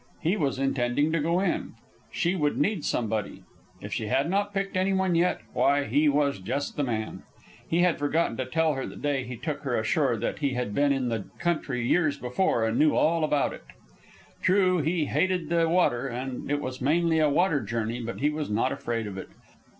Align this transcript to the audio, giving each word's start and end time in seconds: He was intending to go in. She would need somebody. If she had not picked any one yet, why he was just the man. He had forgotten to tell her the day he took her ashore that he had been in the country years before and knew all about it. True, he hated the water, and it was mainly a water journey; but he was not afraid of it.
He 0.19 0.35
was 0.35 0.57
intending 0.57 1.11
to 1.11 1.19
go 1.19 1.39
in. 1.41 1.75
She 2.11 2.35
would 2.35 2.57
need 2.57 2.83
somebody. 2.83 3.43
If 3.81 3.93
she 3.93 4.07
had 4.07 4.31
not 4.31 4.51
picked 4.51 4.75
any 4.75 4.93
one 4.93 5.13
yet, 5.13 5.41
why 5.53 5.83
he 5.83 6.09
was 6.09 6.39
just 6.39 6.75
the 6.75 6.81
man. 6.81 7.21
He 7.69 7.81
had 7.81 7.99
forgotten 7.99 8.35
to 8.37 8.47
tell 8.47 8.73
her 8.73 8.87
the 8.87 8.95
day 8.95 9.25
he 9.25 9.37
took 9.37 9.59
her 9.61 9.75
ashore 9.75 10.17
that 10.17 10.39
he 10.39 10.55
had 10.55 10.73
been 10.73 10.91
in 10.91 11.09
the 11.09 11.25
country 11.37 11.85
years 11.85 12.17
before 12.17 12.65
and 12.65 12.79
knew 12.79 12.95
all 12.95 13.23
about 13.23 13.53
it. 13.53 13.61
True, 14.41 14.79
he 14.79 15.05
hated 15.05 15.49
the 15.49 15.69
water, 15.69 16.07
and 16.07 16.49
it 16.49 16.61
was 16.61 16.81
mainly 16.81 17.19
a 17.19 17.29
water 17.29 17.61
journey; 17.61 18.01
but 18.01 18.21
he 18.21 18.31
was 18.31 18.49
not 18.49 18.71
afraid 18.71 19.05
of 19.05 19.19
it. 19.19 19.29